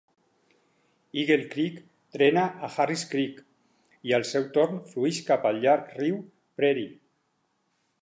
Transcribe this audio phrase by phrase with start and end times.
[1.23, 1.77] Eagle Creek
[2.15, 3.39] drena a Harris Creek,
[4.11, 6.23] i al seu torn flueix cap al llarg riu
[6.61, 6.95] Prairie.